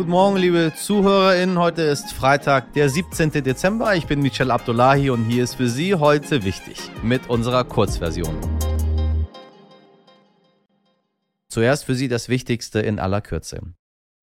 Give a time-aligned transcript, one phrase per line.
[0.00, 1.58] Guten Morgen, liebe ZuhörerInnen.
[1.58, 3.32] Heute ist Freitag, der 17.
[3.32, 3.94] Dezember.
[3.96, 8.34] Ich bin Michel Abdullahi und hier ist für Sie heute wichtig mit unserer Kurzversion.
[11.48, 13.60] Zuerst für Sie das Wichtigste in aller Kürze.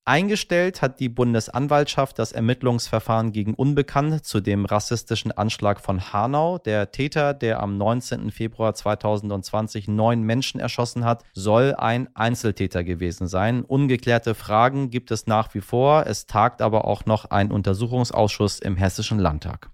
[0.08, 6.60] Eingestellt hat die Bundesanwaltschaft das Ermittlungsverfahren gegen Unbekannt zu dem rassistischen Anschlag von Hanau.
[6.60, 8.32] Der Täter, der am 19.
[8.32, 13.66] Februar 2020 neun Menschen erschossen hat, soll ein Einzeltäter gewesen sein.
[13.66, 16.06] Ungeklärte Fragen gibt es nach wie vor.
[16.08, 19.72] Es tagt aber auch noch ein Untersuchungsausschuss im Hessischen Landtag.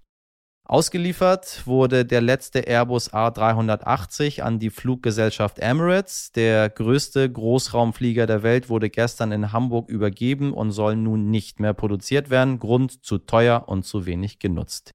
[0.66, 6.32] Ausgeliefert wurde der letzte Airbus A380 an die Fluggesellschaft Emirates.
[6.32, 11.74] Der größte Großraumflieger der Welt wurde gestern in Hamburg übergeben und soll nun nicht mehr
[11.74, 12.58] produziert werden.
[12.60, 14.94] Grund zu teuer und zu wenig genutzt.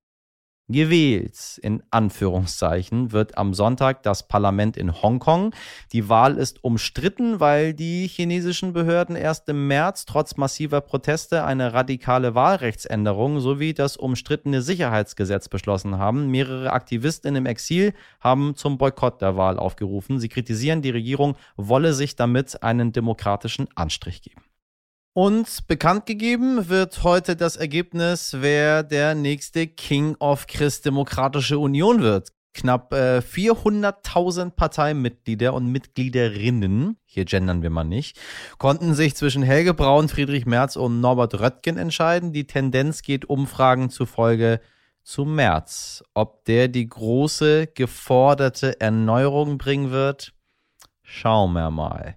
[0.72, 5.52] Gewählt, in Anführungszeichen, wird am Sonntag das Parlament in Hongkong.
[5.94, 11.74] Die Wahl ist umstritten, weil die chinesischen Behörden erst im März trotz massiver Proteste eine
[11.74, 16.30] radikale Wahlrechtsänderung sowie das umstrittene Sicherheitsgesetz beschlossen haben.
[16.30, 20.20] Mehrere Aktivisten im Exil haben zum Boykott der Wahl aufgerufen.
[20.20, 24.44] Sie kritisieren, die Regierung wolle sich damit einen demokratischen Anstrich geben.
[25.14, 32.30] Und bekannt gegeben wird heute das Ergebnis, wer der nächste King of Christdemokratische Union wird.
[32.54, 38.20] Knapp äh, 400.000 Parteimitglieder und Mitgliederinnen, hier gendern wir mal nicht,
[38.58, 42.34] konnten sich zwischen Helge Braun, Friedrich Merz und Norbert Röttgen entscheiden.
[42.34, 44.60] Die Tendenz geht Umfragen zufolge
[45.04, 46.04] zu Merz.
[46.14, 50.34] Ob der die große geforderte Erneuerung bringen wird,
[51.02, 52.16] schauen wir mal.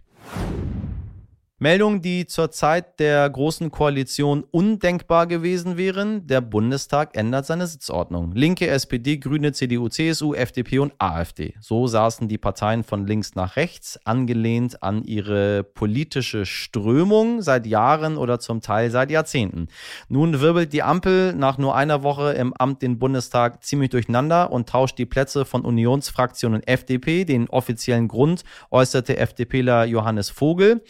[1.63, 6.27] Meldungen, die zur Zeit der Großen Koalition undenkbar gewesen wären.
[6.27, 8.33] Der Bundestag ändert seine Sitzordnung.
[8.33, 11.55] Linke, SPD, Grüne, CDU, CSU, FDP und AfD.
[11.61, 18.17] So saßen die Parteien von links nach rechts, angelehnt an ihre politische Strömung seit Jahren
[18.17, 19.69] oder zum Teil seit Jahrzehnten.
[20.09, 24.69] Nun wirbelt die Ampel nach nur einer Woche im Amt den Bundestag ziemlich durcheinander und
[24.69, 27.25] tauscht die Plätze von Unionsfraktion und FDP.
[27.25, 28.43] Den offiziellen Grund
[28.73, 30.83] äußerte FDPler Johannes Vogel.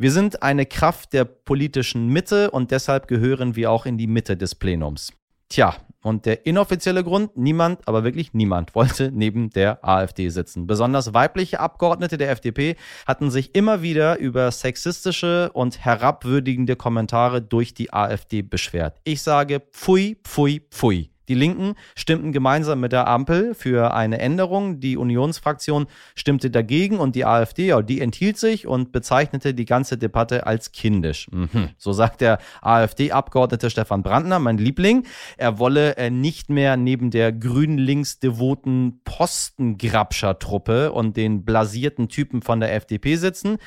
[0.00, 4.36] Wir sind eine Kraft der politischen Mitte und deshalb gehören wir auch in die Mitte
[4.36, 5.12] des Plenums.
[5.48, 10.68] Tja, und der inoffizielle Grund, niemand, aber wirklich niemand wollte neben der AfD sitzen.
[10.68, 12.76] Besonders weibliche Abgeordnete der FDP
[13.08, 19.00] hatten sich immer wieder über sexistische und herabwürdigende Kommentare durch die AfD beschwert.
[19.02, 21.10] Ich sage pfui, pfui, pfui.
[21.28, 24.80] Die Linken stimmten gemeinsam mit der Ampel für eine Änderung.
[24.80, 29.98] Die Unionsfraktion stimmte dagegen und die AfD, ja, die enthielt sich und bezeichnete die ganze
[29.98, 31.28] Debatte als kindisch.
[31.30, 31.70] Mhm.
[31.76, 35.04] So sagt der AfD-Abgeordnete Stefan Brandner, mein Liebling,
[35.36, 42.60] er wolle äh, nicht mehr neben der grün-links devoten Postengrabscher-Truppe und den blasierten Typen von
[42.60, 43.58] der FDP sitzen.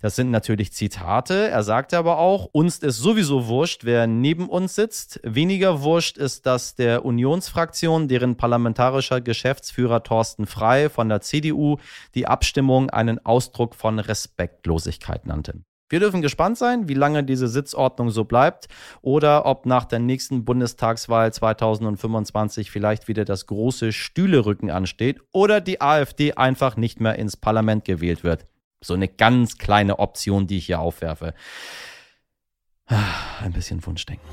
[0.00, 1.48] Das sind natürlich Zitate.
[1.48, 5.20] Er sagte aber auch, uns ist sowieso wurscht, wer neben uns sitzt.
[5.22, 11.76] Weniger wurscht ist, dass der Unionsfraktion, deren parlamentarischer Geschäftsführer Thorsten Frei von der CDU
[12.14, 15.60] die Abstimmung einen Ausdruck von Respektlosigkeit nannte.
[15.90, 18.68] Wir dürfen gespannt sein, wie lange diese Sitzordnung so bleibt
[19.02, 25.80] oder ob nach der nächsten Bundestagswahl 2025 vielleicht wieder das große Stühlerücken ansteht oder die
[25.80, 28.46] AfD einfach nicht mehr ins Parlament gewählt wird.
[28.80, 31.34] So eine ganz kleine Option, die ich hier aufwerfe.
[32.86, 34.26] Ah, ein bisschen Wunschdenken.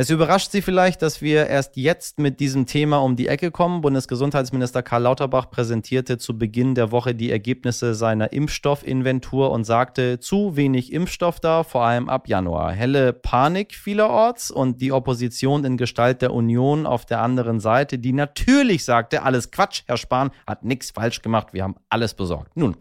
[0.00, 3.80] Es überrascht Sie vielleicht, dass wir erst jetzt mit diesem Thema um die Ecke kommen.
[3.80, 10.54] Bundesgesundheitsminister Karl Lauterbach präsentierte zu Beginn der Woche die Ergebnisse seiner Impfstoffinventur und sagte, zu
[10.54, 12.70] wenig Impfstoff da, vor allem ab Januar.
[12.70, 18.12] Helle Panik vielerorts und die Opposition in Gestalt der Union auf der anderen Seite, die
[18.12, 22.56] natürlich sagte, alles Quatsch, Herr Spahn hat nichts falsch gemacht, wir haben alles besorgt.
[22.56, 22.76] Nun,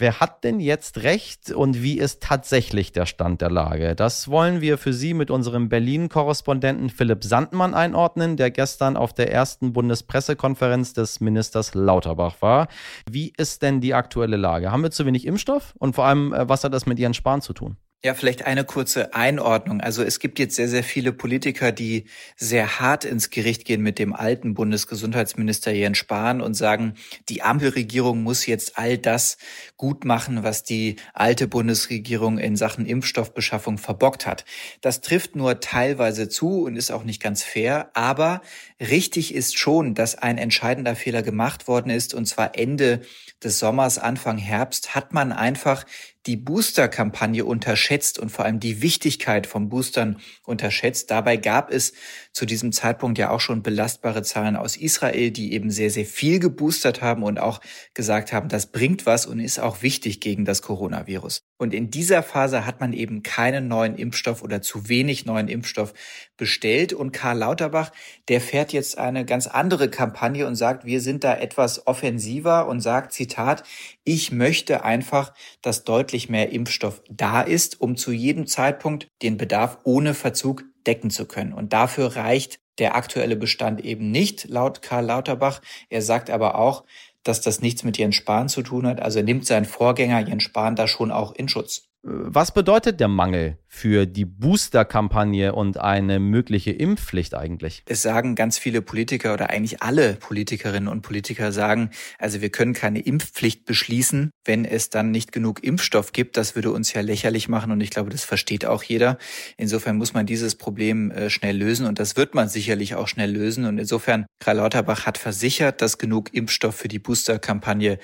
[0.00, 3.96] Wer hat denn jetzt recht und wie ist tatsächlich der Stand der Lage?
[3.96, 9.32] Das wollen wir für Sie mit unserem Berlin-Korrespondenten Philipp Sandmann einordnen, der gestern auf der
[9.32, 12.68] ersten Bundespressekonferenz des Ministers Lauterbach war.
[13.10, 14.70] Wie ist denn die aktuelle Lage?
[14.70, 15.74] Haben wir zu wenig Impfstoff?
[15.78, 17.76] Und vor allem, äh, was hat das mit Ihren Spahn zu tun?
[18.04, 19.80] Ja, vielleicht eine kurze Einordnung.
[19.80, 22.04] Also es gibt jetzt sehr, sehr viele Politiker, die
[22.36, 26.94] sehr hart ins Gericht gehen mit dem alten Bundesgesundheitsminister Jens Spahn und sagen,
[27.28, 29.36] die Ampelregierung muss jetzt all das
[29.76, 34.44] gut machen, was die alte Bundesregierung in Sachen Impfstoffbeschaffung verbockt hat.
[34.80, 37.90] Das trifft nur teilweise zu und ist auch nicht ganz fair.
[37.94, 38.42] Aber
[38.80, 42.14] richtig ist schon, dass ein entscheidender Fehler gemacht worden ist.
[42.14, 43.00] Und zwar Ende
[43.42, 45.84] des Sommers, Anfang Herbst hat man einfach
[46.26, 51.10] die Booster-Kampagne unterschätzt und vor allem die Wichtigkeit von Boostern unterschätzt.
[51.10, 51.92] Dabei gab es
[52.32, 56.38] zu diesem Zeitpunkt ja auch schon belastbare Zahlen aus Israel, die eben sehr, sehr viel
[56.38, 57.60] geboostert haben und auch
[57.94, 61.47] gesagt haben, das bringt was und ist auch wichtig gegen das Coronavirus.
[61.58, 65.92] Und in dieser Phase hat man eben keinen neuen Impfstoff oder zu wenig neuen Impfstoff
[66.36, 66.92] bestellt.
[66.92, 67.90] Und Karl Lauterbach,
[68.28, 72.80] der fährt jetzt eine ganz andere Kampagne und sagt, wir sind da etwas offensiver und
[72.80, 73.64] sagt, Zitat,
[74.04, 79.78] ich möchte einfach, dass deutlich mehr Impfstoff da ist, um zu jedem Zeitpunkt den Bedarf
[79.82, 81.52] ohne Verzug decken zu können.
[81.52, 85.60] Und dafür reicht der aktuelle Bestand eben nicht, laut Karl Lauterbach.
[85.90, 86.84] Er sagt aber auch,
[87.28, 89.00] dass das nichts mit Jens Spahn zu tun hat.
[89.00, 91.87] Also nimmt seinen Vorgänger Jens Spahn da schon auch in Schutz.
[92.02, 97.82] Was bedeutet der Mangel für die Booster-Kampagne und eine mögliche Impfpflicht eigentlich?
[97.86, 102.72] Es sagen ganz viele Politiker oder eigentlich alle Politikerinnen und Politiker sagen, also wir können
[102.72, 106.36] keine Impfpflicht beschließen, wenn es dann nicht genug Impfstoff gibt.
[106.36, 109.18] Das würde uns ja lächerlich machen und ich glaube, das versteht auch jeder.
[109.56, 113.32] Insofern muss man dieses Problem äh, schnell lösen und das wird man sicherlich auch schnell
[113.32, 113.64] lösen.
[113.64, 117.98] Und insofern, Karl Lauterbach hat versichert, dass genug Impfstoff für die Booster-Kampagne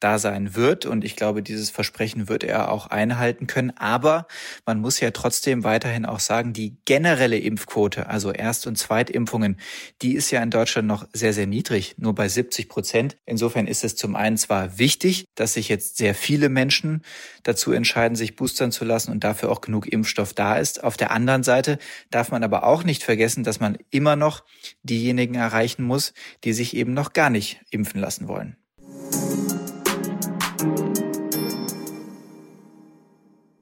[0.00, 0.86] da sein wird.
[0.86, 3.72] Und ich glaube, dieses Versprechen wird er auch einhalten können.
[3.76, 4.26] Aber
[4.66, 9.58] man muss ja trotzdem weiterhin auch sagen, die generelle Impfquote, also Erst- und Zweitimpfungen,
[10.02, 13.16] die ist ja in Deutschland noch sehr, sehr niedrig, nur bei 70 Prozent.
[13.24, 17.02] Insofern ist es zum einen zwar wichtig, dass sich jetzt sehr viele Menschen
[17.42, 20.84] dazu entscheiden, sich boostern zu lassen und dafür auch genug Impfstoff da ist.
[20.84, 21.78] Auf der anderen Seite
[22.10, 24.44] darf man aber auch nicht vergessen, dass man immer noch
[24.82, 26.12] diejenigen erreichen muss,
[26.44, 28.56] die sich eben noch gar nicht impfen lassen wollen.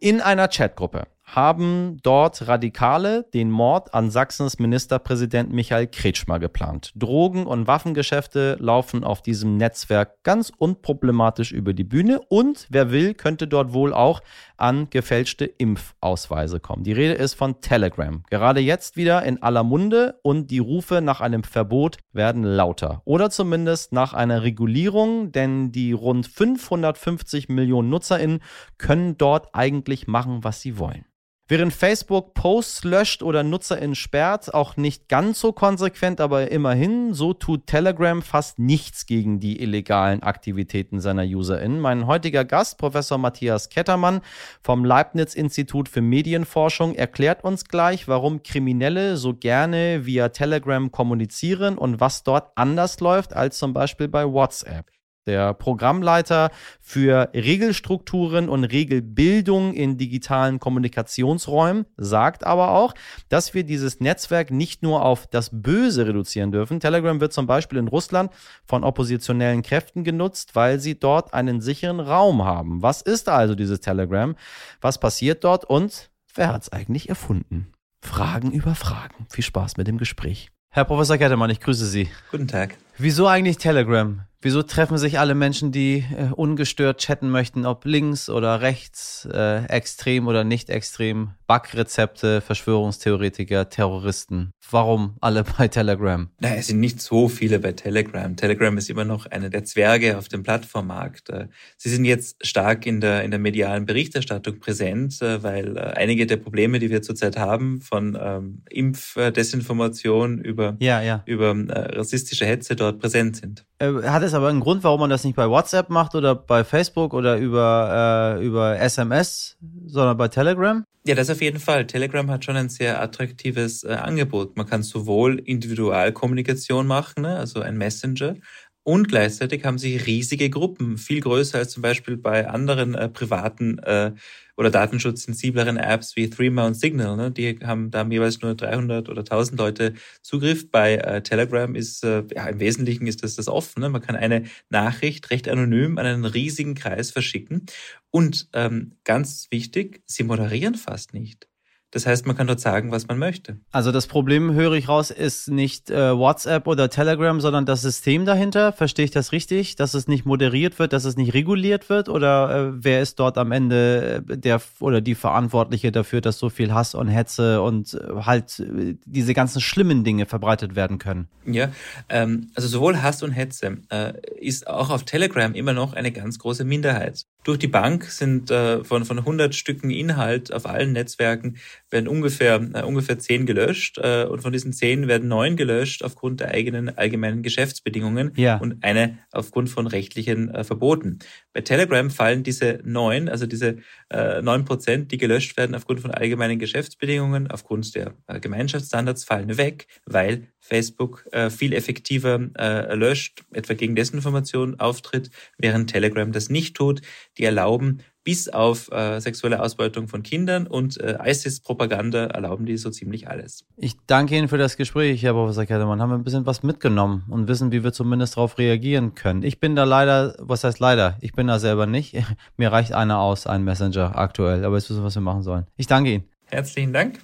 [0.04, 6.92] In einer Chatgruppe haben dort Radikale den Mord an Sachsens Ministerpräsident Michael Kretschmer geplant.
[6.94, 13.14] Drogen- und Waffengeschäfte laufen auf diesem Netzwerk ganz unproblematisch über die Bühne und wer will,
[13.14, 14.20] könnte dort wohl auch
[14.64, 16.84] an gefälschte Impfausweise kommen.
[16.84, 18.22] Die Rede ist von Telegram.
[18.30, 23.02] Gerade jetzt wieder in aller Munde und die Rufe nach einem Verbot werden lauter.
[23.04, 28.40] Oder zumindest nach einer Regulierung, denn die rund 550 Millionen NutzerInnen
[28.78, 31.04] können dort eigentlich machen, was sie wollen.
[31.46, 37.34] Während Facebook Posts löscht oder NutzerInnen sperrt, auch nicht ganz so konsequent, aber immerhin, so
[37.34, 41.80] tut Telegram fast nichts gegen die illegalen Aktivitäten seiner UserInnen.
[41.80, 44.22] Mein heutiger Gast, Professor Matthias Kettermann
[44.62, 52.00] vom Leibniz-Institut für Medienforschung, erklärt uns gleich, warum Kriminelle so gerne via Telegram kommunizieren und
[52.00, 54.93] was dort anders läuft als zum Beispiel bei WhatsApp
[55.26, 56.50] der Programmleiter
[56.80, 62.94] für Regelstrukturen und Regelbildung in digitalen Kommunikationsräumen, sagt aber auch,
[63.28, 66.80] dass wir dieses Netzwerk nicht nur auf das Böse reduzieren dürfen.
[66.80, 68.30] Telegram wird zum Beispiel in Russland
[68.64, 72.82] von oppositionellen Kräften genutzt, weil sie dort einen sicheren Raum haben.
[72.82, 74.36] Was ist also dieses Telegram?
[74.80, 77.72] Was passiert dort und wer hat es eigentlich erfunden?
[78.00, 79.26] Fragen über Fragen.
[79.30, 80.50] Viel Spaß mit dem Gespräch.
[80.70, 82.08] Herr Professor Kettemann, ich grüße Sie.
[82.30, 82.76] Guten Tag.
[82.98, 84.22] Wieso eigentlich Telegram?
[84.44, 89.64] Wieso treffen sich alle Menschen, die äh, ungestört chatten möchten, ob links oder rechts, äh,
[89.68, 94.52] extrem oder nicht extrem, Backrezepte, Verschwörungstheoretiker, Terroristen?
[94.70, 96.28] Warum alle bei Telegram?
[96.40, 98.34] Naja, es sind nicht so viele bei Telegram.
[98.36, 101.30] Telegram ist immer noch eine der Zwerge auf dem Plattformmarkt.
[101.30, 105.80] Äh, sie sind jetzt stark in der, in der medialen Berichterstattung präsent, äh, weil äh,
[105.80, 111.22] einige der Probleme, die wir zurzeit haben, von ähm, Impfdesinformation über, ja, ja.
[111.26, 113.66] über äh, rassistische Hetze dort präsent sind.
[113.80, 117.12] hat es aber einen Grund, warum man das nicht bei WhatsApp macht oder bei Facebook
[117.12, 119.56] oder über, äh, über SMS,
[119.86, 120.84] sondern bei Telegram?
[121.06, 121.86] Ja, das auf jeden Fall.
[121.86, 124.56] Telegram hat schon ein sehr attraktives äh, Angebot.
[124.56, 128.36] Man kann sowohl Individualkommunikation machen, ne, also ein Messenger,
[128.84, 133.78] und gleichzeitig haben sie riesige Gruppen, viel größer als zum Beispiel bei anderen äh, privaten
[133.78, 134.12] äh,
[134.56, 137.16] oder datenschutzsensibleren Apps wie Threema und Signal.
[137.16, 137.30] Ne?
[137.30, 140.70] Die haben da jeweils nur 300 oder 1000 Leute Zugriff.
[140.70, 143.80] Bei äh, Telegram ist, äh, ja, im Wesentlichen ist das das offen.
[143.80, 143.88] Ne?
[143.88, 147.66] Man kann eine Nachricht recht anonym an einen riesigen Kreis verschicken.
[148.10, 151.48] Und ähm, ganz wichtig, sie moderieren fast nicht.
[151.94, 153.56] Das heißt, man kann dort sagen, was man möchte.
[153.70, 158.24] Also das Problem, höre ich raus, ist nicht äh, WhatsApp oder Telegram, sondern das System
[158.24, 158.72] dahinter.
[158.72, 159.76] Verstehe ich das richtig?
[159.76, 162.08] Dass es nicht moderiert wird, dass es nicht reguliert wird?
[162.08, 166.50] Oder äh, wer ist dort am Ende äh, der oder die Verantwortliche dafür, dass so
[166.50, 171.28] viel Hass und Hetze und äh, halt äh, diese ganzen schlimmen Dinge verbreitet werden können?
[171.46, 171.68] Ja,
[172.08, 176.40] ähm, also sowohl Hass und Hetze äh, ist auch auf Telegram immer noch eine ganz
[176.40, 177.24] große Minderheit.
[177.44, 181.58] Durch die Bank sind äh, von, von 100 Stücken Inhalt auf allen Netzwerken
[181.90, 186.40] werden ungefähr, äh, ungefähr 10 gelöscht äh, und von diesen 10 werden 9 gelöscht aufgrund
[186.40, 188.56] der eigenen allgemeinen Geschäftsbedingungen ja.
[188.56, 191.18] und eine aufgrund von rechtlichen äh, Verboten.
[191.52, 193.76] Bei Telegram fallen diese 9, also diese
[194.08, 199.58] äh, 9 Prozent, die gelöscht werden aufgrund von allgemeinen Geschäftsbedingungen, aufgrund der äh, Gemeinschaftsstandards, fallen
[199.58, 206.48] weg, weil Facebook äh, viel effektiver äh, löscht, etwa gegen Desinformation auftritt, während Telegram das
[206.48, 207.02] nicht tut.
[207.38, 212.90] Die erlauben bis auf äh, sexuelle Ausbeutung von Kindern und äh, ISIS-Propaganda erlauben die so
[212.90, 213.64] ziemlich alles.
[213.76, 216.00] Ich danke Ihnen für das Gespräch, Herr Professor Kettemann.
[216.00, 219.42] Haben wir ein bisschen was mitgenommen und wissen, wie wir zumindest darauf reagieren können.
[219.42, 221.18] Ich bin da leider, was heißt leider?
[221.20, 222.16] Ich bin da selber nicht.
[222.56, 225.66] Mir reicht einer aus, ein Messenger aktuell, aber jetzt wissen wir, was wir machen sollen.
[225.76, 226.24] Ich danke Ihnen.
[226.46, 227.18] Herzlichen Dank.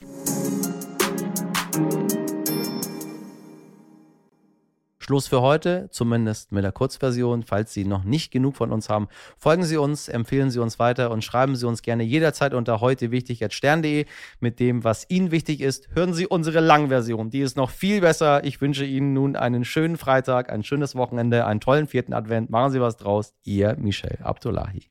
[5.11, 7.43] Schluss für heute, zumindest mit der Kurzversion.
[7.43, 11.11] Falls Sie noch nicht genug von uns haben, folgen Sie uns, empfehlen Sie uns weiter
[11.11, 14.07] und schreiben Sie uns gerne jederzeit unter heute wichtig stern.de
[14.38, 15.88] mit dem, was Ihnen wichtig ist.
[15.97, 18.45] Hören Sie unsere Langversion, die ist noch viel besser.
[18.45, 22.49] Ich wünsche Ihnen nun einen schönen Freitag, ein schönes Wochenende, einen tollen vierten Advent.
[22.49, 23.35] Machen Sie was draus.
[23.43, 24.90] Ihr Michel Abdullahi.